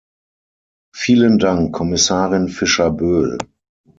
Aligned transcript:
Vielen 0.97 1.37
Dank 1.37 1.75
Kommissarin 1.75 2.47
Fischer 2.47 2.89
Boel. 2.89 3.37